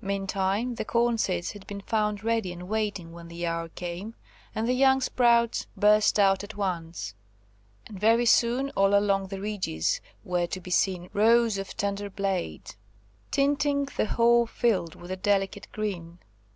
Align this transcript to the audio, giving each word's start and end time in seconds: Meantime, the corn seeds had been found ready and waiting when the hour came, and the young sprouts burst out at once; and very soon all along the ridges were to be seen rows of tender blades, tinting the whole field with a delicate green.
Meantime, 0.00 0.74
the 0.74 0.84
corn 0.84 1.16
seeds 1.16 1.52
had 1.52 1.64
been 1.64 1.80
found 1.80 2.24
ready 2.24 2.52
and 2.52 2.68
waiting 2.68 3.12
when 3.12 3.28
the 3.28 3.46
hour 3.46 3.68
came, 3.68 4.16
and 4.52 4.66
the 4.66 4.72
young 4.72 5.00
sprouts 5.00 5.68
burst 5.76 6.18
out 6.18 6.42
at 6.42 6.56
once; 6.56 7.14
and 7.86 7.96
very 8.00 8.26
soon 8.26 8.70
all 8.70 8.98
along 8.98 9.28
the 9.28 9.40
ridges 9.40 10.00
were 10.24 10.48
to 10.48 10.58
be 10.60 10.72
seen 10.72 11.08
rows 11.12 11.56
of 11.56 11.76
tender 11.76 12.10
blades, 12.10 12.74
tinting 13.30 13.84
the 13.96 14.06
whole 14.06 14.44
field 14.44 14.96
with 14.96 15.12
a 15.12 15.16
delicate 15.16 15.68
green. 15.70 16.18